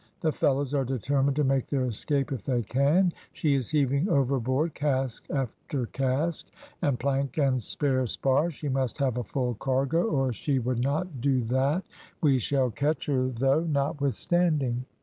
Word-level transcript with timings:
The 0.21 0.31
fellows 0.31 0.73
are 0.73 0.83
determined 0.83 1.35
to 1.35 1.43
make 1.43 1.67
their 1.67 1.85
escape 1.85 2.31
if 2.31 2.43
they 2.43 2.63
can, 2.63 3.13
she 3.33 3.53
is 3.53 3.69
heaving 3.69 4.09
overboard 4.09 4.73
cask 4.73 5.23
after 5.29 5.85
cask, 5.85 6.47
and 6.81 6.99
plank 6.99 7.37
and 7.37 7.61
spare 7.61 8.07
spars 8.07 8.55
she 8.55 8.67
must 8.67 8.97
have 8.97 9.17
a 9.17 9.23
full 9.23 9.53
cargo, 9.59 10.01
or 10.05 10.33
she 10.33 10.57
would 10.57 10.83
not 10.83 11.21
do 11.21 11.43
that 11.43 11.83
we 12.19 12.39
shall 12.39 12.71
catch 12.71 13.05
her 13.05 13.27
though, 13.27 13.61
notwithstanding." 13.63 14.85